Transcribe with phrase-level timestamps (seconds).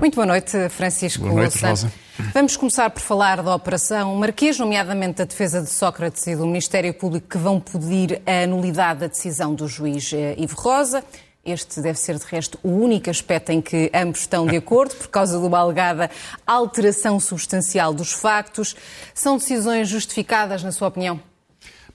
[0.00, 1.92] Muito boa noite, Francisco Boa noite, Rosa.
[2.32, 6.94] Vamos começar por falar da Operação Marquês, nomeadamente da defesa de Sócrates e do Ministério
[6.94, 11.04] Público, que vão pedir a nulidade da decisão do juiz eh, Ivo Rosa.
[11.44, 15.08] Este deve ser, de resto, o único aspecto em que ambos estão de acordo, por
[15.08, 16.10] causa de uma alegada
[16.46, 18.74] alteração substancial dos factos.
[19.14, 21.20] São decisões justificadas, na sua opinião?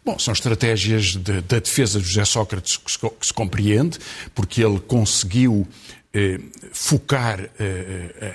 [0.06, 3.98] Bom, são estratégias de, da defesa de José Sócrates que se, que se compreende,
[4.36, 5.68] porque ele conseguiu
[6.14, 6.40] eh,
[6.72, 8.34] focar eh,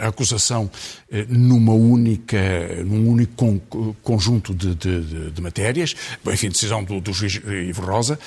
[0.00, 0.70] a, acusação
[1.10, 2.38] eh, numa única,
[2.84, 3.60] num único con,
[4.02, 5.94] conjunto de, de, de, matérias,
[6.26, 8.18] enfim, decisão do, do juiz Ivo Rosa,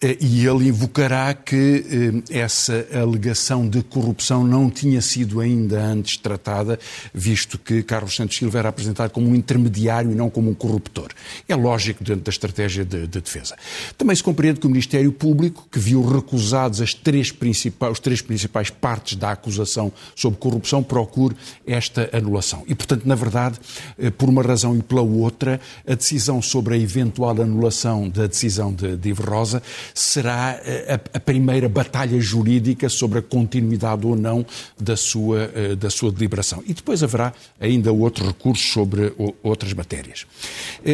[0.00, 6.16] eh, e ele invocará que eh, essa alegação de corrupção não tinha sido ainda antes
[6.16, 6.78] tratada,
[7.12, 11.08] visto que Carlos Santos Silva era apresentado como um intermediário e não como um corruptor.
[11.48, 13.56] É lógico dentro da estratégia de, de defesa.
[13.96, 18.20] Também se compreende que o Ministério Público, que viu recusados as três principais, os três
[18.20, 21.36] principais partes da acusação sobre corrupção, procure
[21.66, 22.64] esta anulação.
[22.66, 23.58] E, portanto, na verdade,
[23.98, 28.72] eh, por uma razão e pela outra, a decisão sobre a eventual anulação da decisão
[28.72, 29.62] de, de Ivo Rosa
[29.94, 34.44] será eh, a, a, primeira batalha jurídica sobre a continuidade ou não
[34.80, 36.62] da sua, eh, da sua deliberação.
[36.66, 40.26] E depois haverá ainda outros recursos sobre outras matérias.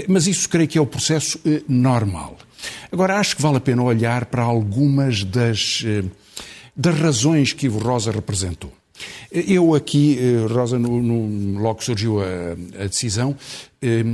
[0.09, 2.37] Mas isso creio que é o processo normal.
[2.91, 5.84] Agora, acho que vale a pena olhar para algumas das
[6.77, 8.72] das razões que Ivo Rosa representou.
[9.31, 13.37] Eu aqui, eh, Rosa, no, no, logo que surgiu a, a decisão,
[13.83, 14.05] eh,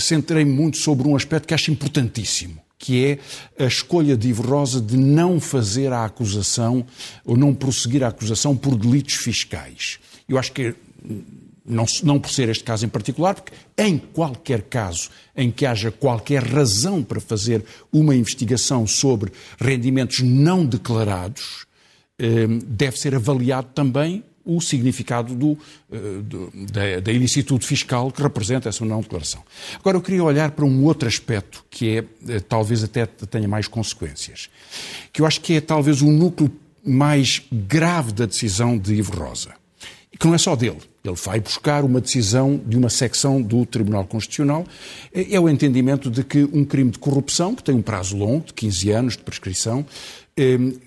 [0.00, 4.80] centrei-me muito sobre um aspecto que acho importantíssimo, que é a escolha de Ivo Rosa
[4.80, 6.84] de não fazer a acusação
[7.24, 9.98] ou não prosseguir a acusação por delitos fiscais.
[10.28, 10.74] Eu acho que
[11.64, 15.90] não, não por ser este caso em particular, porque em qualquer caso em que haja
[15.90, 19.30] qualquer razão para fazer uma investigação sobre
[19.60, 21.67] rendimentos não declarados,
[22.66, 25.58] deve ser avaliado também o significado do,
[25.92, 29.42] eh, do, da, da, ilicitude fiscal que representa essa não declaração.
[29.78, 33.68] Agora, eu queria olhar para um outro aspecto que é, eh, talvez até tenha mais
[33.68, 34.48] consequências,
[35.12, 36.50] que eu acho que é talvez o núcleo
[36.82, 39.52] mais grave da decisão de Ivo Rosa.
[40.10, 40.78] E que não é só dele.
[41.04, 44.66] Ele vai buscar uma decisão de uma secção do Tribunal Constitucional.
[45.12, 48.46] É, é o entendimento de que um crime de corrupção, que tem um prazo longo,
[48.46, 50.27] de 15 anos de prescrição, Ehm,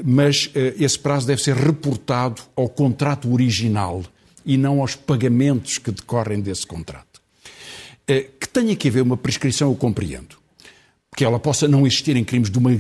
[0.04, 4.04] mas eh, esse prazo deve ser reportado ao contrato original
[4.46, 7.22] e não aos pagamentos que decorrem desse contrato.
[8.08, 10.38] Eh, que tenha que haver uma prescrição, eu compreendo.
[11.16, 12.72] Que ela possa não existir em crimes de uma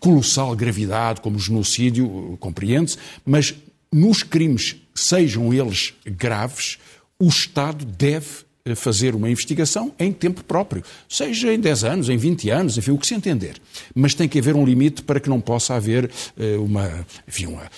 [0.00, 3.54] colossal gravidade, como o genocídio, compreende-se, mas
[3.92, 6.78] nos crimes, sejam eles graves,
[7.18, 12.50] o Estado deve fazer uma investigação em tempo próprio, seja em 10 anos, em 20
[12.50, 13.60] anos, enfim, o que se entender.
[13.94, 17.70] Mas tem que haver um limite para que não possa haver eh, uma, enfim, uma,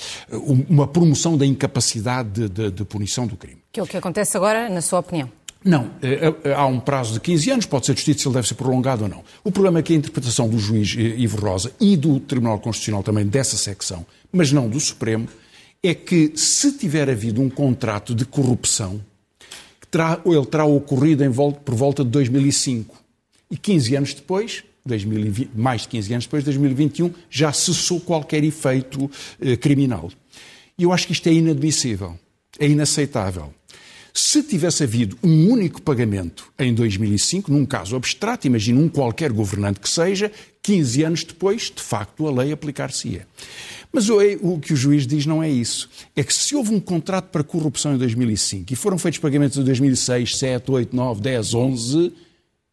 [0.69, 3.59] uma promoção da incapacidade de, de, de punição do crime.
[3.73, 5.31] Que é o que acontece agora, na sua opinião?
[5.65, 8.49] Não, eh, eh, há um prazo de 15 anos, pode ser discutido se ele deve
[8.49, 9.23] ser prolongado ou não.
[9.45, 13.27] O problema é que a interpretação do juiz Ivo Rosa e do Tribunal Constitucional também
[13.27, 15.29] dessa secção, mas não do Supremo,
[15.83, 19.01] é que se tiver havido um contrato de corrupção,
[19.93, 22.97] terá, ele terá ocorrido volta, por volta de 2005.
[23.51, 29.11] E 15 anos depois, 2020, mais de 15 anos depois, 2021, já cessou qualquer efeito
[29.39, 30.11] eh, criminal.
[30.79, 32.19] E eu acho que isto é inadmissível,
[32.59, 33.53] é inaceitável.
[34.15, 39.81] Se tivesse havido um único pagamento em 2005, num caso abstrato, imagine um qualquer governante
[39.81, 40.31] que seja,
[40.63, 43.27] 15 anos depois, de facto, a lei aplicar-se-ia.
[43.91, 45.89] Mas o que o juiz diz não é isso.
[46.15, 49.65] É que se houve um contrato para corrupção em 2005 e foram feitos pagamentos em
[49.65, 52.13] 2006, 7, 8, 9, 10, 11,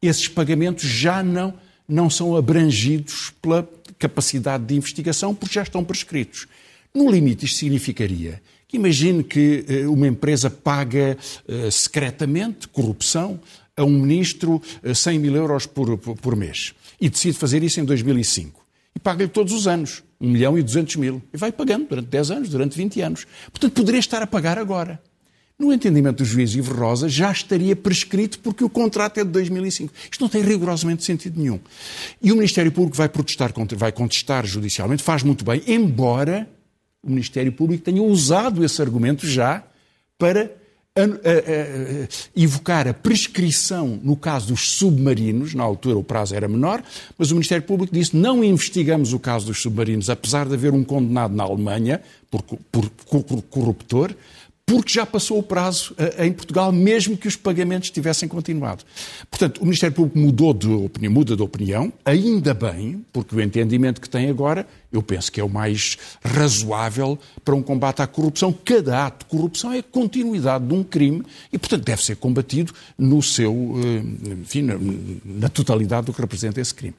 [0.02, 1.54] esses pagamentos já não,
[1.88, 3.68] não são abrangidos pela
[3.98, 6.48] capacidade de investigação porque já estão prescritos.
[6.94, 13.40] No limite, isto significaria que imagine que eh, uma empresa paga uh, secretamente corrupção
[13.76, 14.62] a um ministro
[14.94, 18.64] 100 eh, mil euros por, por, por mês e decide fazer isso em 2005
[18.96, 21.22] e paga-lhe todos os anos 1 milhão e 200 mil.
[21.34, 23.26] E vai pagando durante 10 anos, durante 20 anos.
[23.52, 25.02] Portanto, poderia estar a pagar agora.
[25.58, 29.94] No entendimento do juiz Ivo Rosa, já estaria prescrito porque o contrato é de 2005.
[30.12, 31.60] Isto não tem rigorosamente sentido nenhum.
[32.22, 36.48] E o Ministério Público vai protestar, vai contestar judicialmente, faz muito bem, embora
[37.04, 39.64] o Ministério Público tenha usado esse argumento já
[40.18, 40.52] para
[40.96, 46.48] a, a, a, evocar a prescrição no caso dos submarinos, na altura o prazo era
[46.48, 46.84] menor,
[47.18, 50.84] mas o Ministério Público disse não investigamos o caso dos submarinos, apesar de haver um
[50.84, 54.14] condenado na Alemanha por, por, por corruptor,
[54.70, 58.84] porque já passou o prazo uh, em Portugal, mesmo que os pagamentos tivessem continuado.
[59.28, 64.00] Portanto, o Ministério Público mudou de opinião, muda de opinião, ainda bem, porque o entendimento
[64.00, 68.54] que tem agora, eu penso que é o mais razoável para um combate à corrupção.
[68.54, 73.24] Cada ato de corrupção é continuidade de um crime e, portanto, deve ser combatido no
[73.24, 73.80] seu, uh,
[74.44, 74.68] enfim,
[75.26, 76.96] na totalidade do que representa esse crime.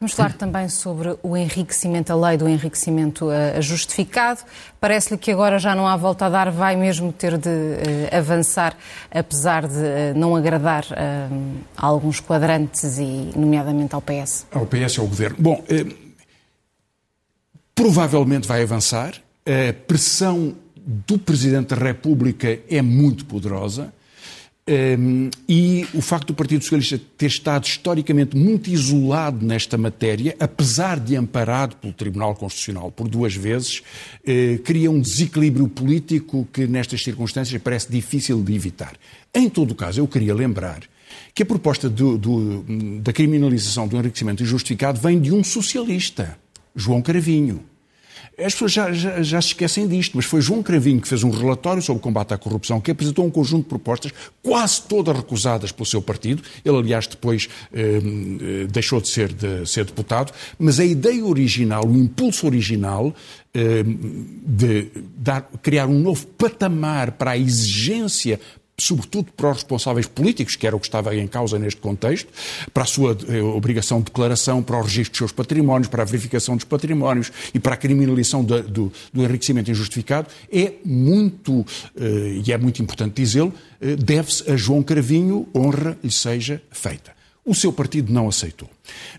[0.00, 4.42] Vamos falar também sobre o enriquecimento, a lei do enriquecimento uh, justificado.
[4.80, 8.76] Parece-lhe que agora já não há volta a dar, vai mesmo ter de uh, avançar,
[9.10, 10.84] apesar de uh, não agradar
[11.76, 14.46] a alguns quadrantes e, nomeadamente, ao PS.
[14.52, 15.36] Ao PS ao Governo.
[15.40, 15.64] Bom,
[17.74, 19.14] provavelmente vai avançar.
[19.44, 23.92] A pressão do Presidente da República é muito poderosa.
[24.68, 31.00] Um, e o facto do Partido Socialista ter estado historicamente muito isolado nesta matéria, apesar
[31.00, 33.82] de amparado pelo Tribunal Constitucional por duas vezes,
[34.26, 38.92] eh, cria um desequilíbrio político que nestas circunstâncias parece difícil de evitar.
[39.32, 40.82] Em todo o caso, eu queria lembrar
[41.34, 42.64] que a proposta do, do,
[43.00, 46.38] da criminalização do enriquecimento injustificado vem de um socialista,
[46.76, 47.64] João Caravinho.
[48.38, 51.30] As pessoas já, já, já, se esquecem disto, mas foi João Cravinho que fez um
[51.30, 54.12] relatório sobre o combate à corrupção, que apresentou um conjunto de propostas,
[54.42, 56.42] quase todas recusadas pelo seu partido.
[56.64, 61.84] Ele, aliás, depois eh, eh, deixou de ser, de ser deputado, mas a ideia original,
[61.84, 63.12] o impulso original
[63.54, 68.38] eh, de dar, criar um novo patamar para a exigência
[68.80, 72.28] sobretudo para os responsáveis políticos, que era o que estava em causa neste contexto,
[72.72, 76.06] para a sua eh, obrigação de declaração, para o registro dos seus patrimónios, para a
[76.06, 81.66] verificação dos patrimónios e para a criminalização do, do, do enriquecimento injustificado, é muito,
[82.00, 87.18] eh, e é muito importante dizê-lo, eh, deve-se a João Cravinho, honra lhe seja feita.
[87.44, 88.68] O seu partido não aceitou.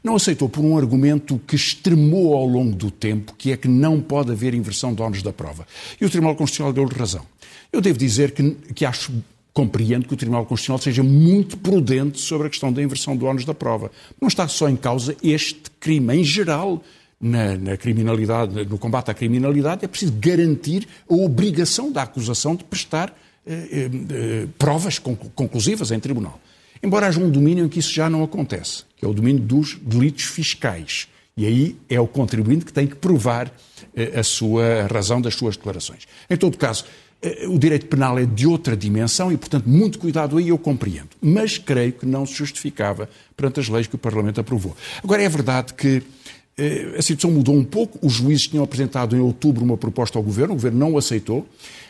[0.04, 4.00] Não aceitou por um argumento que extremou ao longo do tempo, que é que não
[4.00, 5.66] pode haver inversão de ónus da prova.
[6.00, 7.26] E o Tribunal Constitucional deu-lhe razão.
[7.74, 9.12] Eu devo dizer que, que acho
[9.54, 13.46] compreendo que o Tribunal Constitucional seja muito prudente sobre a questão da inversão do ónus
[13.46, 13.92] da prova.
[14.20, 16.16] Não está só em causa este crime.
[16.18, 16.84] Em geral,
[17.20, 22.64] na, na, criminalidade, no combate à criminalidade, é preciso garantir a obrigação da acusação de
[22.64, 23.14] prestar
[23.46, 26.40] eh, eh, eh, provas conclusivas em tribunal.
[26.82, 29.76] Embora haja um domínio em que isso já não acontece, que é o domínio dos
[29.76, 31.08] delitos fiscais.
[31.36, 33.52] E aí é o contribuinte que tem que provar
[33.96, 36.08] eh, a sua a razão das suas declarações.
[36.30, 36.86] Em todo caso,
[37.48, 41.10] o direito penal é de outra dimensão e, portanto, muito cuidado aí eu compreendo.
[41.22, 44.76] Mas creio que não se justificava perante as leis que o Parlamento aprovou.
[45.04, 46.02] Agora, é verdade que
[46.58, 48.00] eh, a situação mudou um pouco.
[48.06, 51.48] Os juízes tinham apresentado em outubro uma proposta ao Governo, o Governo não aceitou.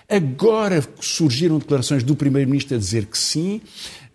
[0.08, 3.62] Agora surgiram declarações do Primeiro-Ministro a dizer que sim,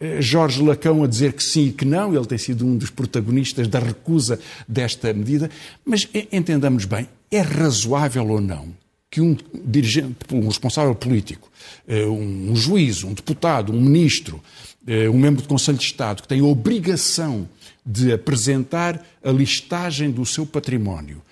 [0.00, 2.90] eh, Jorge Lacão a dizer que sim e que não, ele tem sido um dos
[2.90, 5.48] protagonistas da recusa desta medida.
[5.84, 8.83] Mas entendamos bem, é razoável ou não
[9.14, 11.48] que um dirigente, um responsável político,
[11.86, 14.42] eh, um juiz, um deputado, um ministro,
[14.84, 17.48] eh, um membro do Conselho de Estado que tem a obrigação
[17.86, 21.22] de apresentar a listagem do seu património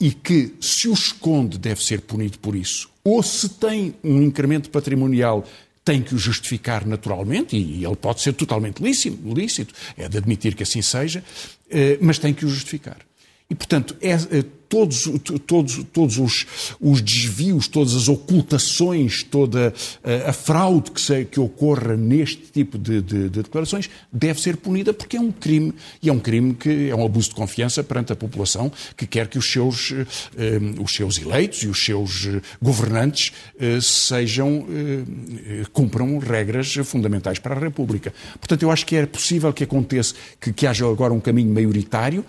[0.00, 4.70] e que, se o esconde, deve ser punido por isso, ou se tem um incremento
[4.70, 5.44] patrimonial
[5.84, 10.54] tem que o justificar naturalmente, e ele pode ser totalmente lícito, lícito, é de admitir
[10.54, 11.22] que assim seja,
[11.68, 13.07] eh, mas tem que o justificar.
[13.50, 15.10] E, portanto, é, é, todos,
[15.46, 16.46] todos, todos os,
[16.78, 19.72] os, desvios, todas as ocultações, toda
[20.04, 24.58] a, a fraude que, se, que, ocorra neste tipo de, de, de, declarações deve ser
[24.58, 25.72] punida porque é um crime.
[26.02, 29.28] E é um crime que é um abuso de confiança perante a população que quer
[29.28, 29.92] que os seus,
[30.36, 37.38] eh, os seus eleitos e os seus eh, governantes eh, sejam, eh, cumpram regras fundamentais
[37.38, 38.12] para a República.
[38.38, 42.22] Portanto, eu acho que é possível que aconteça, que, que haja agora um caminho maioritário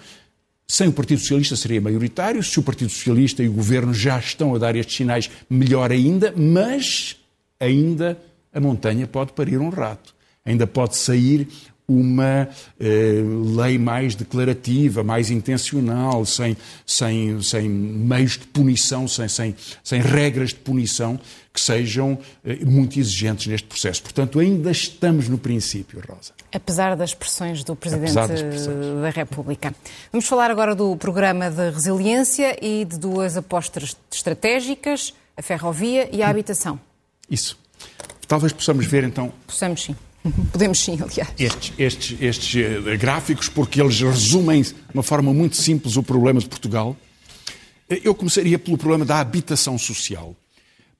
[0.69, 4.53] sem o Partido Socialista seria maioritário, se o Partido Socialista e o Governo já estão
[4.53, 7.17] a dar estes sinais, melhor ainda, mas
[7.59, 8.15] ainda
[8.53, 10.13] a montanha pode parir um rato.
[10.45, 11.47] Ainda pode sair
[11.89, 12.47] uma
[12.79, 13.21] eh,
[13.57, 16.55] lei mais declarativa, mais intencional, sem,
[16.85, 21.19] sem, sem meios de punição, sem, sem, sem regras de punição
[21.51, 24.03] que sejam eh, muito exigentes neste processo.
[24.03, 26.31] Portanto, ainda estamos no princípio, Rosa.
[26.53, 28.67] Apesar das pressões do Presidente pressões.
[29.01, 29.73] da República.
[30.11, 36.21] Vamos falar agora do programa de resiliência e de duas apostas estratégicas, a ferrovia e
[36.21, 36.79] a habitação.
[37.29, 37.57] Isso.
[38.27, 39.31] Talvez possamos ver então.
[39.47, 39.95] Possamos sim.
[40.51, 41.29] Podemos sim, aliás.
[41.37, 46.39] Estes, estes, estes eh, gráficos, porque eles resumem de uma forma muito simples o problema
[46.39, 46.95] de Portugal.
[47.89, 50.35] Eh, eu começaria pelo problema da habitação social,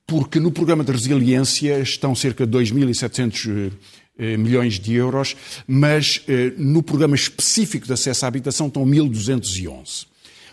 [0.06, 3.72] porque no programa de resiliência estão cerca de 2.700
[4.18, 6.22] eh, milhões de euros, mas
[6.58, 10.06] no programa específico de acesso à habitação estão 1.211.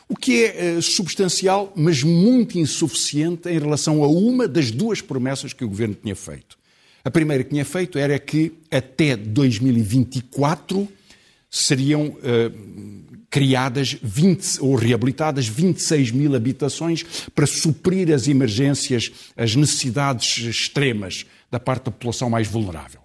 [0.08, 5.66] O que é substancial, mas muito insuficiente em relação a uma das duas promessas que
[5.66, 6.58] o governo tinha feito.
[7.08, 10.86] A primeira que tinha feito era que até 2024
[11.50, 20.40] seriam uh, criadas 20, ou reabilitadas 26 mil habitações para suprir as emergências, as necessidades
[20.48, 23.00] extremas da parte da população mais vulnerável.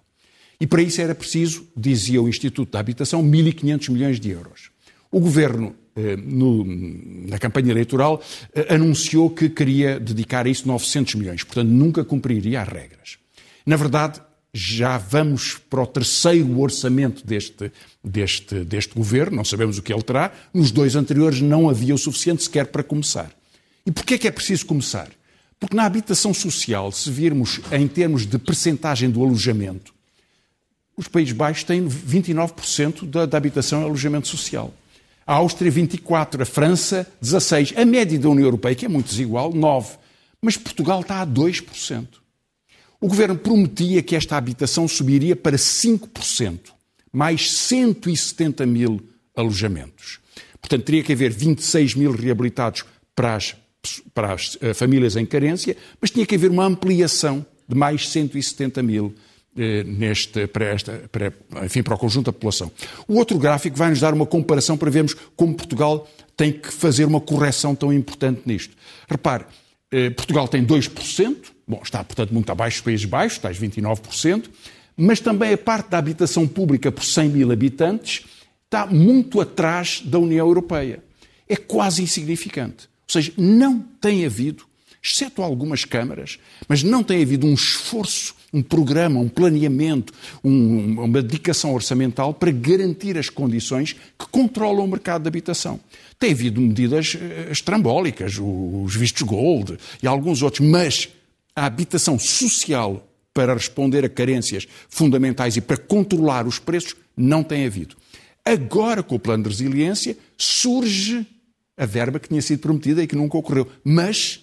[0.59, 4.69] E para isso era preciso, dizia o Instituto da Habitação, 1.500 milhões de euros.
[5.09, 8.21] O governo, eh, no, na campanha eleitoral,
[8.53, 13.22] eh, anunciou que queria dedicar a isso 900 milhões, portanto nunca cumpriria as regras.
[13.65, 14.21] Na verdade,
[14.53, 17.71] já vamos para o terceiro orçamento deste,
[18.03, 20.31] deste, deste governo, não sabemos o que ele terá.
[20.53, 23.31] Nos dois anteriores não havia o suficiente sequer para começar.
[23.85, 25.09] E porquê é que é preciso começar?
[25.59, 29.93] Porque na habitação social, se virmos em termos de percentagem do alojamento,
[30.95, 34.73] os Países Baixos têm 29% da, da habitação em alojamento social.
[35.25, 37.77] A Áustria, 24%, a França, 16%.
[37.77, 39.97] A média da União Europeia, que é muito desigual, 9%.
[40.41, 42.22] Mas Portugal está a 2%.
[43.03, 46.71] O governo prometia que esta habitação subiria para 5%,
[47.11, 49.01] mais 170 mil
[49.35, 50.21] alojamentos.
[50.61, 53.55] Portanto, teria que haver 26 mil reabilitados para as,
[54.13, 58.81] para as uh, famílias em carência, mas tinha que haver uma ampliação de mais 170
[58.81, 59.13] mil
[59.57, 61.33] eh, neste, para, esta, para,
[61.65, 62.71] enfim, para o conjunto da população.
[63.05, 67.03] O outro gráfico vai nos dar uma comparação para vermos como Portugal tem que fazer
[67.03, 68.77] uma correção tão importante nisto.
[69.09, 69.45] Repare,
[70.15, 71.35] Portugal tem 2%,
[71.67, 74.49] bom, está, portanto, muito abaixo dos Países Baixos, tais 29%,
[74.95, 78.25] mas também a parte da habitação pública por 100 mil habitantes
[78.65, 81.03] está muito atrás da União Europeia.
[81.47, 82.89] É quase insignificante.
[83.07, 84.65] Ou seja, não tem havido,
[85.03, 91.21] exceto algumas câmaras, mas não tem havido um esforço, um programa, um planeamento, um, uma
[91.21, 95.79] dedicação orçamental para garantir as condições que controlam o mercado de habitação.
[96.17, 101.09] Tem havido medidas eh, estrambólicas, os vistos gold e alguns outros, mas
[101.55, 107.65] a habitação social para responder a carências fundamentais e para controlar os preços não tem
[107.65, 107.95] havido.
[108.45, 111.25] Agora, com o plano de resiliência, surge
[111.77, 114.42] a verba que tinha sido prometida e que nunca ocorreu, mas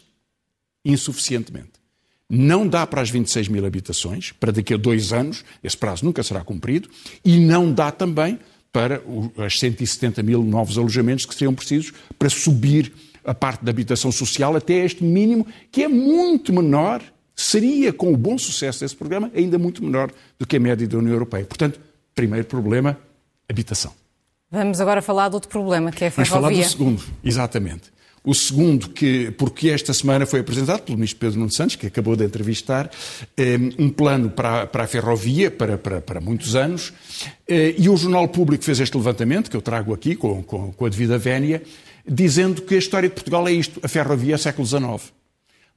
[0.84, 1.80] insuficientemente.
[2.28, 6.22] Não dá para as 26 mil habitações, para daqui a dois anos, esse prazo nunca
[6.22, 6.88] será cumprido,
[7.24, 8.38] e não dá também
[8.72, 12.92] para os 170 mil novos alojamentos que seriam precisos para subir
[13.24, 17.02] a parte da habitação social até este mínimo, que é muito menor,
[17.34, 20.98] seria, com o bom sucesso desse programa, ainda muito menor do que a média da
[20.98, 21.44] União Europeia.
[21.44, 21.80] Portanto,
[22.14, 22.96] primeiro problema,
[23.48, 23.92] habitação.
[24.50, 26.40] Vamos agora falar de outro problema, que é a ferrovia.
[26.40, 27.90] Vamos falar do segundo, exatamente.
[28.22, 32.14] O segundo, que, porque esta semana foi apresentado pelo Ministro Pedro Nuno Santos, que acabou
[32.14, 32.90] de entrevistar,
[33.34, 36.92] eh, um plano para, para a ferrovia para, para, para muitos anos,
[37.48, 40.84] eh, e o Jornal Público fez este levantamento, que eu trago aqui com, com, com
[40.84, 41.62] a devida vénia,
[42.06, 45.12] dizendo que a história de Portugal é isto, a ferrovia é século XIX.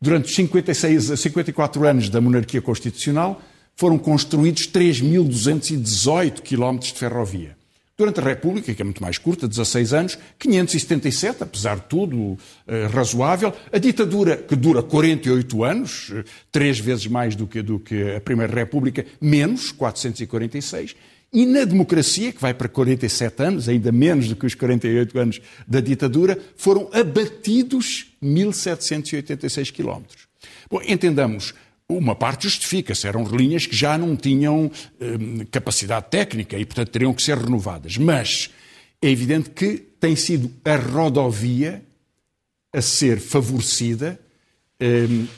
[0.01, 3.41] Durante os 56, 54 anos da monarquia constitucional,
[3.73, 7.62] foram construídos 3.218 quilómetros de ferrovia.
[7.95, 12.35] Durante a República, que é muito mais curta, 16 anos, 577, apesar de tudo,
[12.65, 13.53] eh, razoável.
[13.71, 18.19] A ditadura, que dura 48 anos, eh, três vezes mais do que, do que a
[18.19, 20.95] Primeira República, menos, 446.
[21.31, 25.41] E na democracia, que vai para 47 anos, ainda menos do que os 48 anos
[25.67, 30.27] da ditadura, foram abatidos 1.786 quilómetros.
[30.67, 31.53] Bom, entendamos,
[31.89, 37.13] uma parte justifica-se, eram linhas que já não tinham hum, capacidade técnica e, portanto, teriam
[37.13, 37.97] que ser renovadas.
[37.97, 38.49] Mas
[39.01, 41.83] é evidente que tem sido a rodovia
[42.73, 44.19] a ser favorecida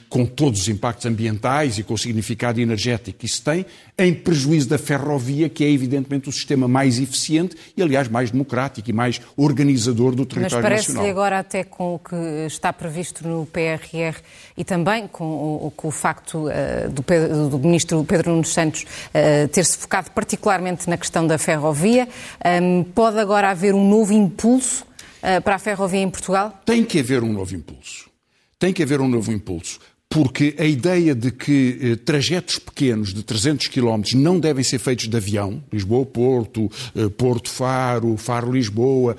[0.09, 3.65] com todos os impactos ambientais e com o significado energético que isso tem,
[3.97, 8.89] em prejuízo da ferrovia, que é evidentemente o sistema mais eficiente e, aliás, mais democrático
[8.89, 11.03] e mais organizador do território Mas parece nacional.
[11.03, 12.15] Mas agora até com o que
[12.47, 14.17] está previsto no PRR
[14.57, 18.83] e também com o, com o facto uh, do, Pedro, do, Ministro Pedro Nuno Santos
[18.83, 22.07] uh, ter-se focado particularmente na questão da ferrovia,
[22.43, 24.85] um, ehm, pode agora haver um novo impulso
[25.21, 26.61] uh, para a ferrovia em Portugal?
[26.65, 28.14] Tem que haver um novo impulso
[28.59, 29.79] tem que haver um novo impulso.
[30.09, 35.07] Porque a ideia de que eh, trajetos pequenos de 300 km não devem ser feitos
[35.07, 39.17] de avião, Lisboa-Porto, eh, Porto-Faro, Faro-Lisboa,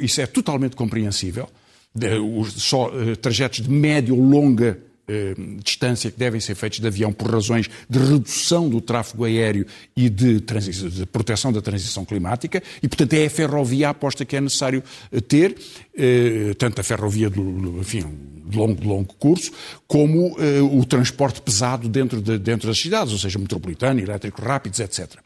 [0.00, 1.48] isso é totalmente compreensível.
[1.94, 6.80] De, os, só eh, trajetos de média ou longa eh, distância que devem ser feitos
[6.80, 12.04] de avião por razões de redução do tráfego aéreo e de, de, proteção da transição
[12.04, 15.56] climática, e, portanto, é a ferrovia a aposta que é necessário eh, ter,
[15.96, 18.04] eh, tanto a ferrovia de, enfim,
[18.46, 19.50] de longo, longo curso,
[19.86, 24.80] como eh, o transporte pesado dentro, de, dentro das cidades, ou seja, metropolitano, elétrico rápidos,
[24.80, 25.16] etc.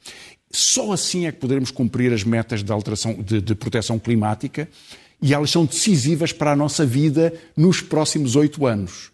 [0.51, 4.69] Só assim é que poderemos cumprir as metas de, alteração, de, de proteção climática
[5.21, 9.12] e elas são decisivas para a nossa vida nos próximos oito anos.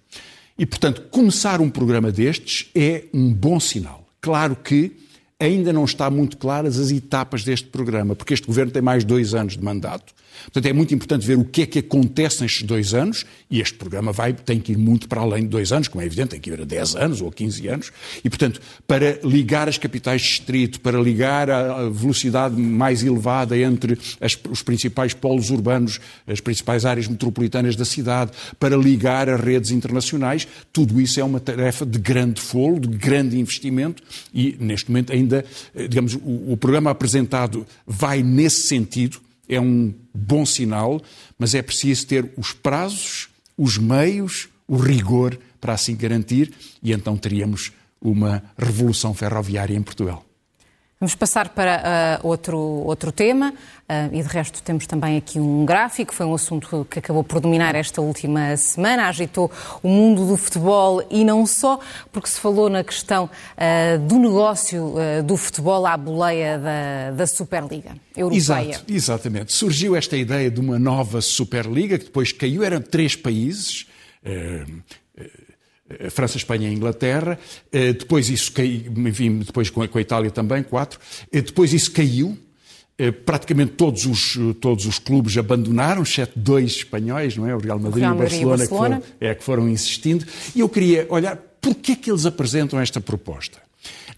[0.58, 4.04] E, portanto, começar um programa destes é um bom sinal.
[4.20, 4.92] Claro que
[5.38, 9.34] ainda não está muito claras as etapas deste programa, porque este governo tem mais dois
[9.34, 10.12] anos de mandato.
[10.45, 13.75] Portanto, é muito importante ver o que é que acontece nestes dois anos, e este
[13.75, 16.40] programa vai, tem que ir muito para além de dois anos, como é evidente, tem
[16.40, 17.92] que ir a 10 anos ou a 15 anos,
[18.25, 23.99] e, portanto, para ligar as capitais de distrito, para ligar a velocidade mais elevada entre
[24.21, 29.71] as, os principais polos urbanos, as principais áreas metropolitanas da cidade, para ligar as redes
[29.71, 34.02] internacionais, tudo isso é uma tarefa de grande folo, de grande investimento,
[34.33, 39.94] e neste momento ainda, eh, digamos, o, o programa apresentado vai nesse sentido, é um
[40.12, 41.00] bom sinal,
[41.38, 46.52] mas é preciso ter os prazos, os meios, o rigor para assim garantir,
[46.82, 50.27] e então teríamos uma revolução ferroviária em Portugal.
[51.00, 55.64] Vamos passar para uh, outro, outro tema, uh, e de resto temos também aqui um
[55.64, 59.48] gráfico, foi um assunto que acabou por dominar esta última semana, agitou
[59.80, 61.78] o mundo do futebol e não só,
[62.10, 67.94] porque se falou na questão uh, do negócio do futebol à boleia da, da Superliga
[68.16, 68.70] Europeia.
[68.70, 69.52] Exato, exatamente.
[69.52, 73.86] Surgiu esta ideia de uma nova Superliga, que depois caiu, eram três países.
[75.90, 77.38] Eh, França, Espanha e Inglaterra.
[77.73, 80.99] Eh, depois isso caiu, enfim, depois com a Itália também, quatro.
[81.33, 82.37] Eh, depois isso caiu.
[83.25, 87.54] Praticamente todos os, todos os clubes abandonaram, exceto dois espanhóis, não é?
[87.54, 88.97] O Real Madrid, Real Madrid e o Barcelona, Barcelona.
[88.97, 90.26] Que foram, é, que foram insistindo.
[90.52, 93.62] E eu queria olhar, porquê é que eles apresentam esta proposta?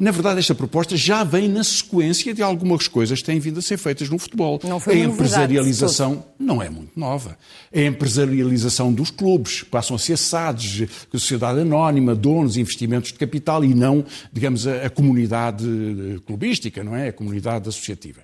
[0.00, 3.62] Na verdade, esta proposta já vem na sequência de algumas coisas que têm vindo a
[3.62, 4.59] ser feitas no futebol.
[4.64, 7.37] Não foi a empresarialização não é muito nova.
[7.73, 13.75] A empresarialização dos clubes passam a ser SADs, sociedade anónima, donos, investimentos de capital e
[13.75, 17.09] não, digamos, a, a comunidade eh, clubística, não é?
[17.09, 18.23] A comunidade associativa,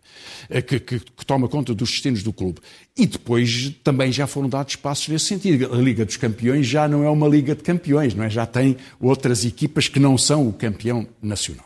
[0.49, 2.61] eh, que, que, que toma conta dos destinos do clube.
[2.97, 5.73] E depois também já foram dados passos nesse sentido.
[5.73, 8.31] A Liga dos Campeões já não é uma Liga de Campeões, não é?
[8.31, 11.66] Já tem outras equipas que não são o campeão nacional.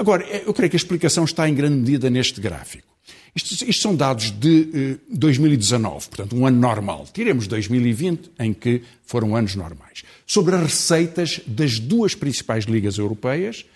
[0.00, 2.88] Agora, é, eu creio que a explicação está em grande medida neste gráfico.
[3.36, 7.06] Isto, isto são dados de eh, 2019, portanto, um ano normal.
[7.12, 10.02] Tiremos 2020, em que foram anos normais.
[10.26, 13.66] Sobre as receitas das duas principais ligas europeias,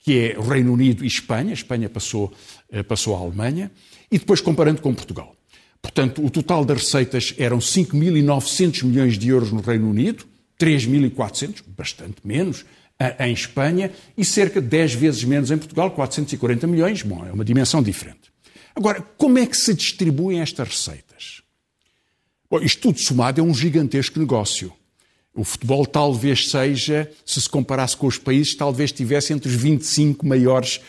[0.00, 1.52] que é o Reino Unido e Espanha.
[1.52, 2.32] Espanha passou,
[2.72, 3.70] eh, passou à Alemanha.
[4.10, 5.36] E depois comparando com Portugal.
[5.82, 10.24] Portanto, o total das receitas eram 5.900 milhões de euros no Reino Unido,
[10.58, 12.64] 3.400, bastante menos,
[13.18, 17.02] em Espanha e cerca de 10 vezes menos em Portugal, 440 milhões.
[17.02, 18.32] Bom, é uma dimensão diferente.
[18.74, 21.42] Agora, como é que se distribuem estas receitas?
[22.50, 24.72] Bom, isto tudo somado é um gigantesco negócio.
[25.34, 30.24] O futebol talvez seja, se se comparasse com os países, talvez estivesse entre os 25
[30.26, 30.80] maiores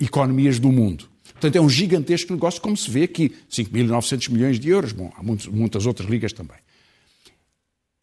[0.00, 1.08] economias do mundo.
[1.32, 4.92] Portanto, é um gigantesco negócio, como se vê aqui, 5.900 milhões de euros.
[4.92, 6.58] Bom, há muitas outras ligas também.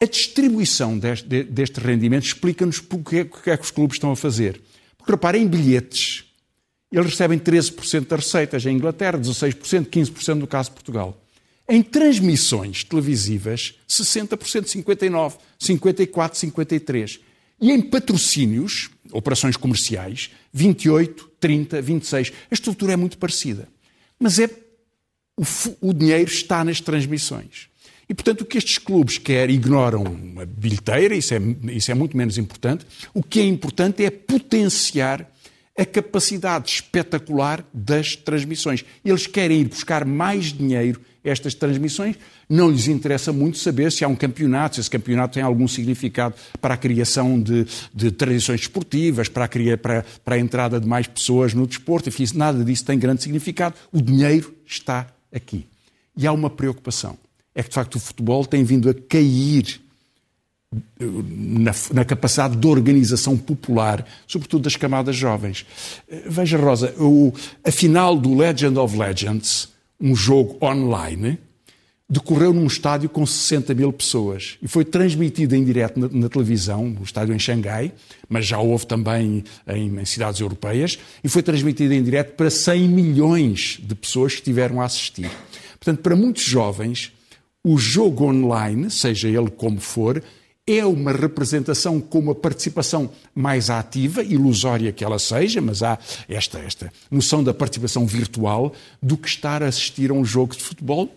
[0.00, 3.18] A distribuição deste, deste rendimento explica-nos o que,
[3.50, 4.60] é que os clubes estão a fazer.
[4.96, 6.24] Porque reparem, em bilhetes,
[6.90, 11.20] eles recebem 13% das receitas, em Inglaterra 16%, 15% no caso de Portugal.
[11.68, 17.20] Em transmissões televisivas, 60%, 59%, 54%, 53%.
[17.60, 22.32] E em patrocínios, operações comerciais, 28%, 30%, 26%.
[22.50, 23.68] A estrutura é muito parecida.
[24.18, 24.48] Mas é,
[25.36, 25.42] o,
[25.88, 27.68] o dinheiro está nas transmissões.
[28.08, 30.04] E, portanto, o que estes clubes querem, ignoram
[30.40, 31.40] a bilheteira, isso é,
[31.72, 32.86] isso é muito menos importante.
[33.12, 35.30] O que é importante é potenciar
[35.78, 38.84] a capacidade espetacular das transmissões.
[39.04, 42.16] Eles querem ir buscar mais dinheiro estas transmissões.
[42.48, 46.34] Não lhes interessa muito saber se há um campeonato, se esse campeonato tem algum significado
[46.60, 51.06] para a criação de, de tradições desportivas, para a, para, para a entrada de mais
[51.06, 52.08] pessoas no desporto.
[52.08, 53.76] Enfim, nada disso tem grande significado.
[53.92, 55.66] O dinheiro está aqui.
[56.16, 57.16] E há uma preocupação
[57.58, 59.80] é que, de facto, o futebol tem vindo a cair
[61.02, 65.66] na, na, capacidade de organização popular, sobretudo das camadas jovens.
[66.26, 67.32] Veja, Rosa, o,
[67.64, 71.36] a final do Legend of Legends, um jogo online,
[72.08, 76.96] decorreu num estádio com 60 mil pessoas e foi transmitido em direto na, na televisão,
[77.00, 77.92] o estádio em Xangai,
[78.28, 82.88] mas já houve também em, em, cidades europeias, e foi transmitido em direto para 100
[82.88, 85.28] milhões de pessoas que estiveram a assistir.
[85.72, 87.12] Portanto, para muitos jovens,
[87.64, 90.22] o jogo online, seja ele como for,
[90.66, 96.58] é uma representação com uma participação mais ativa, ilusória que ela seja, mas há esta,
[96.58, 101.10] esta noção da participação virtual do que estar a assistir a um jogo de futebol,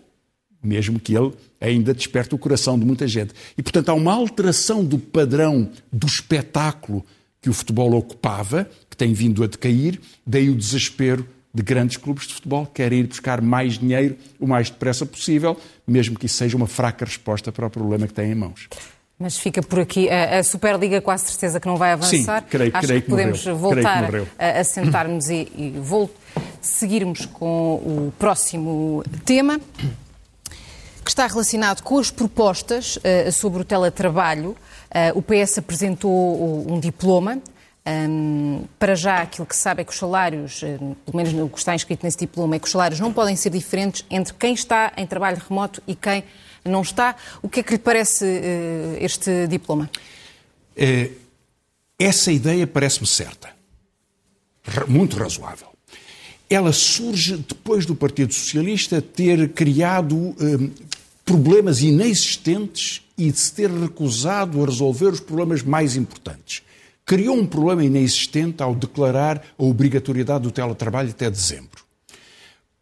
[0.63, 3.33] mesmo que ele ainda desperte o coração de muita gente.
[3.57, 7.05] E, portanto, há uma alteração do padrão do espetáculo
[7.41, 12.27] que o futebol ocupava, que tem vindo a decair, daí o desespero de grandes clubes
[12.27, 16.37] de futebol que querem ir buscar mais dinheiro o mais depressa possível, mesmo que isso
[16.37, 18.67] seja uma fraca resposta para o problema que têm em mãos.
[19.21, 20.09] Mas fica por aqui.
[20.09, 22.41] A Superliga, com a certeza que não vai avançar.
[22.41, 23.57] Sim, creio, Acho creio que, podemos morreu.
[23.57, 24.09] voltar
[24.39, 25.73] a, a sentar-nos e, e
[26.59, 29.59] seguirmos com o próximo tema,
[31.05, 34.55] que está relacionado com as propostas uh, sobre o teletrabalho.
[34.89, 37.37] Uh, o PS apresentou um diploma.
[37.83, 41.49] Um, para já, aquilo que se sabe é que os salários, uh, pelo menos o
[41.49, 44.53] que está inscrito nesse diploma, é que os salários não podem ser diferentes entre quem
[44.53, 46.23] está em trabalho remoto e quem
[46.63, 47.15] não está.
[47.41, 49.89] O que é que lhe parece uh, este diploma?
[50.75, 51.09] É,
[51.97, 53.49] essa ideia parece-me certa,
[54.87, 55.67] muito razoável.
[56.49, 60.69] Ela surge depois do Partido Socialista ter criado eh,
[61.23, 66.63] problemas inexistentes e de se ter recusado a resolver os problemas mais importantes.
[67.05, 71.81] Criou um problema inexistente ao declarar a obrigatoriedade do teletrabalho até dezembro.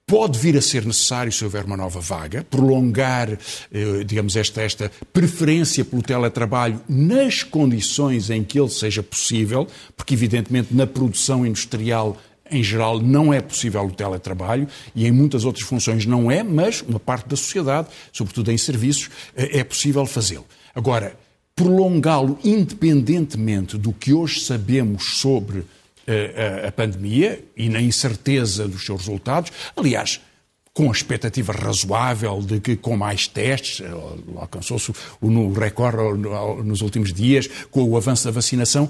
[0.05, 4.91] Pode vir a ser necessário, se houver uma nova vaga, prolongar, eh, digamos, esta, esta
[5.13, 12.17] preferência pelo teletrabalho nas condições em que ele seja possível, porque, evidentemente, na produção industrial
[12.49, 16.82] em geral, não é possível o teletrabalho e em muitas outras funções não é, mas
[16.82, 20.45] uma parte da sociedade, sobretudo em serviços, eh, é possível fazê-lo.
[20.73, 21.15] Agora,
[21.60, 25.65] prolongá-lo independentemente do que hoje sabemos sobre
[26.08, 29.52] a, a, pandemia e na incerteza dos seus resultados.
[29.76, 30.22] Aliás,
[30.80, 33.92] com a expectativa razoável de que com mais testes, eh,
[34.38, 35.98] alcançou-se o recorde
[36.63, 38.89] nos últimos dias, com o avanço da vacinação,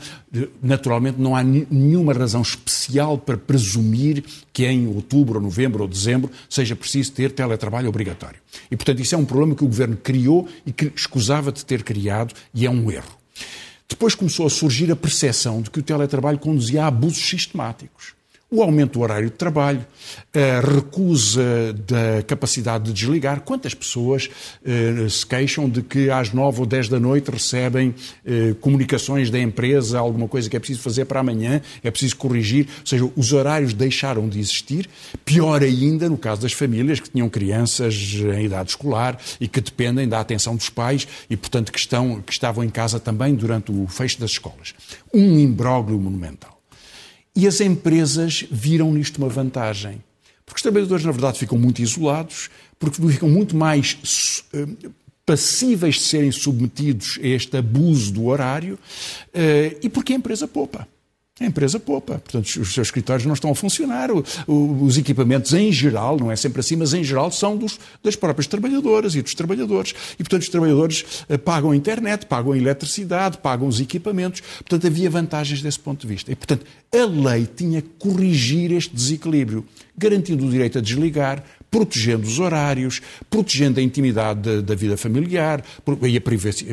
[0.62, 4.24] naturalmente não há nenhuma razão especial para presumir
[4.54, 8.40] que em outubro, ou novembro ou dezembro seja preciso ter teletrabalho obrigatório.
[8.70, 11.82] E, portanto, isso é um problema que o Governo criou e que escusava de ter
[11.82, 13.18] criado e é um erro.
[13.90, 18.19] Depois começou a surgir a percepção de que o teletrabalho conduzia a abusos sistemáticos.
[18.52, 19.86] O aumento do horário de trabalho,
[20.34, 23.42] a recusa da capacidade de desligar.
[23.42, 24.28] Quantas pessoas
[24.66, 27.94] eh, se queixam de que às nove ou dez da noite recebem
[28.26, 32.68] eh, comunicações da empresa, alguma coisa que é preciso fazer para amanhã, é preciso corrigir?
[32.80, 34.90] Ou seja, os horários deixaram de existir.
[35.24, 37.94] Pior ainda no caso das famílias que tinham crianças
[38.36, 42.34] em idade escolar e que dependem da atenção dos pais e, portanto, que, estão, que
[42.34, 44.74] estavam em casa também durante o fecho das escolas.
[45.14, 46.59] Um imbróglio monumental.
[47.36, 50.04] E as empresas viram nisto uma vantagem.
[50.46, 54.66] Porque os trabalhadores, na verdade, ficam muito isolados, porque ficam muito mais eh,
[55.26, 58.80] passíveis de serem submetidos a este abuso do horário
[59.32, 60.88] eh, e porque a empresa poupa.
[61.40, 65.54] A empresa poupa, portanto, os seus escritórios não estão a funcionar, o, o, os equipamentos
[65.54, 69.22] em geral, não é sempre assim, mas em geral são dos, das próprias trabalhadoras e
[69.22, 69.94] dos trabalhadores.
[70.14, 74.86] E, portanto, os trabalhadores uh, pagam a internet, pagam a eletricidade, pagam os equipamentos, portanto,
[74.86, 76.32] havia vantagens desse ponto de vista.
[76.32, 79.66] E, portanto, a lei tinha que corrigir este desequilíbrio,
[79.98, 85.64] garantindo o direito a desligar, protegendo os horários, protegendo a intimidade da, da vida familiar
[86.02, 86.22] e a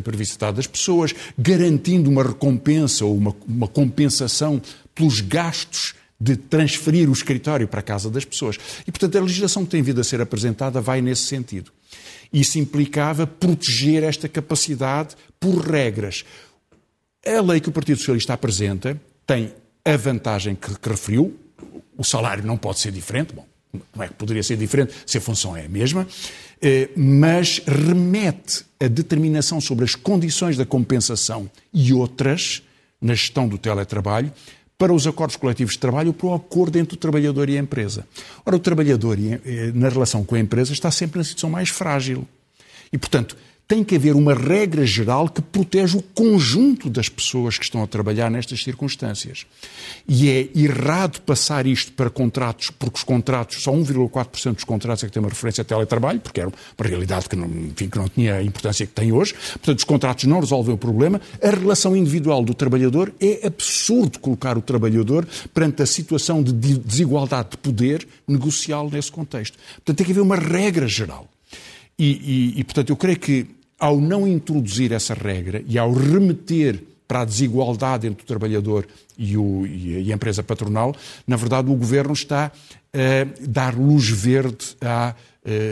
[0.03, 4.61] privacidade das pessoas, garantindo uma recompensa ou uma, uma compensação
[4.95, 8.57] pelos gastos de transferir o escritório para a casa das pessoas.
[8.87, 11.71] E, portanto, a legislação que tem vindo a ser apresentada vai nesse sentido.
[12.33, 16.25] Isso implicava proteger esta capacidade por regras.
[17.25, 19.53] A lei que o Partido Socialista apresenta tem
[19.85, 21.37] a vantagem que, que referiu,
[21.97, 23.47] o salário não pode ser diferente, bom,
[23.95, 26.07] não é que poderia ser diferente se a função é a mesma,
[26.61, 32.63] eh, mas remete a determinação sobre as condições da compensação e outras
[33.01, 34.33] na gestão do teletrabalho
[34.79, 38.07] para os acordos coletivos de trabalho para o acordo entre o trabalhador e a empresa.
[38.45, 42.27] Ora, o trabalhador, eh, na relação com a empresa, está sempre na situação mais frágil.
[42.93, 43.37] E, portanto,
[43.69, 47.87] tem que haver uma regra geral que protege o conjunto das pessoas que estão a
[47.87, 49.45] trabalhar nestas circunstâncias.
[50.09, 55.09] E é errado passar isto para contratos, porque os contratos, só 1,4% dos contratos é
[55.09, 58.09] que têm uma referência a teletrabalho, porque era uma realidade que não, enfim, que não
[58.09, 59.35] tinha a importância que tem hoje.
[59.35, 61.21] Portanto, os contratos não resolvem o problema.
[61.43, 67.51] A relação individual do trabalhador é absurdo colocar o trabalhador perante a situação de desigualdade
[67.51, 69.59] de poder negocial nesse contexto.
[69.77, 71.29] Portanto, tem que haver uma regra geral.
[71.99, 76.83] E, e, e, portanto, eu creio que ao não introduzir essa regra e ao remeter
[77.07, 78.87] para a desigualdade entre o trabalhador
[79.17, 80.95] e, o, e a empresa patronal,
[81.27, 82.51] na verdade o governo está
[82.93, 85.15] a dar luz verde à, eh,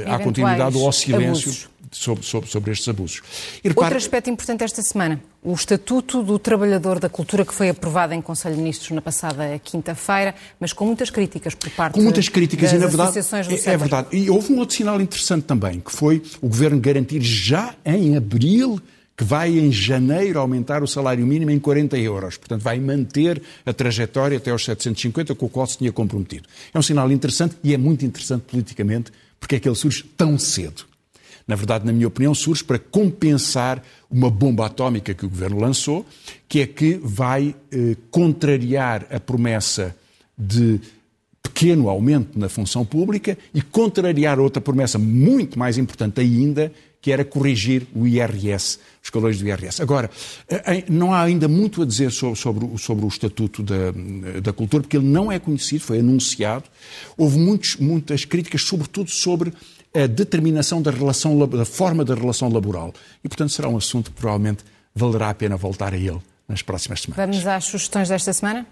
[0.06, 1.50] à continuidade ou ao silêncio.
[1.50, 3.22] Abusos sobre, sobre, sobre estes abusos.
[3.62, 3.86] Repare...
[3.86, 8.20] Outro aspecto importante esta semana, o Estatuto do Trabalhador da Cultura, que foi aprovado em
[8.20, 12.70] Conselho de Ministros na passada quinta-feira, mas com muitas críticas por parte com muitas críticas,
[12.70, 14.08] das e, na verdade, associações do é, é verdade.
[14.12, 18.80] E houve um outro sinal interessante também, que foi o Governo garantir já em abril
[19.16, 22.36] que vai em janeiro aumentar o salário mínimo em 40 euros.
[22.36, 26.48] Portanto, vai manter a trajetória até aos 750 com o qual se tinha comprometido.
[26.72, 29.12] É um sinal interessante e é muito interessante politicamente
[29.44, 30.86] porque é que ele surge tão cedo.
[31.46, 36.06] Na verdade, na minha opinião, surge para compensar uma bomba atómica que o governo lançou,
[36.48, 39.94] que é que vai eh, contrariar a promessa
[40.36, 40.80] de
[41.42, 46.72] pequeno aumento na função pública e contrariar outra promessa muito mais importante ainda,
[47.04, 49.82] que era corrigir o IRS, os calores do IRS.
[49.82, 50.10] Agora,
[50.48, 53.92] eh, não há ainda muito a dizer sobre, sobre, sobre o Estatuto da,
[54.42, 56.64] da, Cultura, porque ele não é conhecido, foi anunciado.
[57.14, 59.52] Houve muitos, muitas críticas, sobretudo sobre
[59.94, 62.94] a determinação da, relação, da forma da relação laboral.
[63.22, 64.64] E, portanto, será um assunto que provavelmente
[64.94, 67.26] valerá a pena voltar a ele nas próximas semanas.
[67.26, 68.66] Vamos às sugestões desta semana?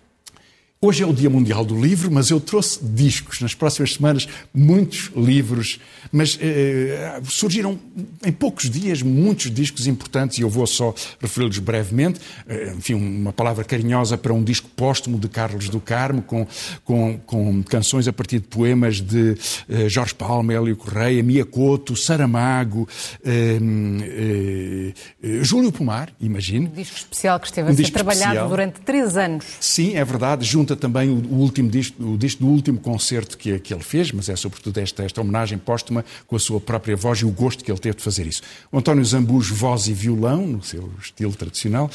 [0.85, 3.41] Hoje é o Dia Mundial do Livro, mas eu trouxe discos.
[3.41, 5.79] Nas próximas semanas, muitos livros.
[6.11, 7.79] Mas eh, surgiram
[8.27, 12.19] em poucos dias muitos discos importantes e eu vou só referi-los brevemente.
[12.49, 16.45] Eh, enfim, uma palavra carinhosa para um disco póstumo de Carlos do Carmo, com,
[16.85, 19.37] com, com canções a partir de poemas de
[19.69, 22.89] eh, Jorge Palma, Hélio Correia, Mia Couto, Saramago,
[23.25, 23.57] eh,
[24.03, 24.93] eh,
[25.23, 26.67] eh, Júlio Pomar, imagino.
[26.67, 28.49] Um disco especial que esteve a ser trabalhado especial.
[28.49, 29.47] durante três anos.
[29.61, 30.45] Sim, é verdade.
[30.45, 34.13] Junto também o, o último disco, o disco do último concerto que, que ele fez,
[34.13, 37.65] mas é sobretudo esta, esta homenagem póstuma com a sua própria voz e o gosto
[37.65, 38.43] que ele teve de fazer isso.
[38.71, 41.91] O António Zambus, voz e violão, no seu estilo tradicional,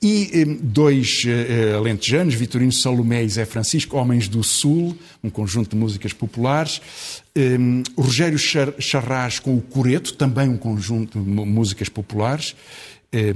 [0.00, 5.70] e eh, dois eh, alentejanos, Vitorino Salomé e Zé Francisco, Homens do Sul, um conjunto
[5.70, 6.80] de músicas populares,
[7.36, 12.56] um, Rogério Charras com o Coreto, também um conjunto de músicas populares,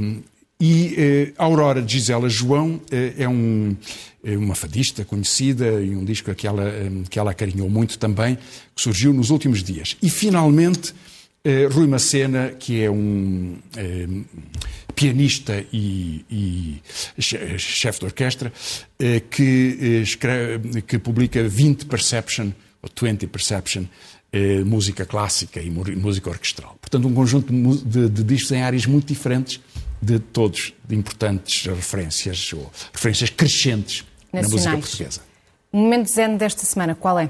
[0.01, 0.21] um,
[0.63, 3.77] e eh, Aurora de Gisela João eh, é, um,
[4.23, 8.37] é, uma fadista conhecida e um disco que ela, eh, que ela acarinhou muito também,
[8.37, 9.97] que surgiu nos últimos dias.
[10.01, 10.95] E finalmente,
[11.45, 13.57] eh, Rui Macena, que é um
[14.95, 16.81] pianista e, e
[17.19, 18.53] chefe de orquestra,
[19.31, 23.85] que, escreve, que publica 20 Perception, ou 20 Perception,
[24.65, 26.79] música clássica e música orquestral.
[26.81, 27.53] Portanto, um conjunto
[27.85, 29.61] de, de discos em áreas muito diferentes
[30.03, 34.65] de todos de importantes referências, ou referências crescentes Nacionais.
[34.65, 35.21] na música portuguesa.
[35.71, 37.29] O momento zen desta semana, qual é?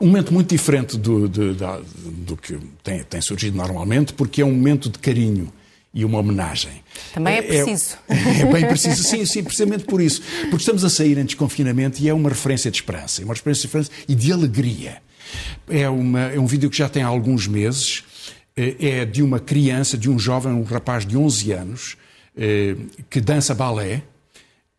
[0.00, 4.44] Um momento muito diferente do, do, do, do que tem, tem, surgido normalmente, porque é
[4.44, 5.52] um momento de carinho
[5.92, 6.82] e uma homenagem.
[7.12, 7.96] Também é, é preciso.
[8.08, 10.22] É, é, bem preciso, sim, sim, precisamente por isso.
[10.42, 13.66] Porque estamos a sair em desconfinamento e é uma referência de esperança, uma referência de
[13.66, 15.02] esperança e de alegria.
[15.68, 18.04] É, uma, é um vídeo que já tem alguns meses,
[18.56, 21.96] é, é de uma criança, de um jovem, um rapaz de 11 anos,
[23.08, 24.02] que dança balé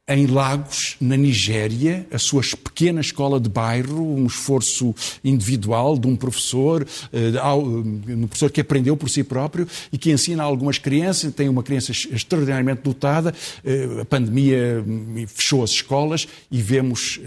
[0.07, 6.15] em Lagos, na Nigéria, a sua pequena escola de bairro, um esforço individual de um
[6.15, 11.47] professor, eh, um professor que aprendeu por si próprio e que ensina algumas crianças, tem
[11.47, 13.33] uma criança extraordinariamente dotada,
[13.63, 17.19] eh, a pandemia hum, fechou as escolas e vemos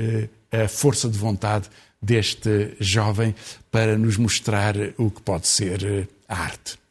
[0.52, 1.68] a força de vontade
[2.00, 3.34] deste jovem
[3.70, 6.83] para nos mostrar o que pode ser a arte.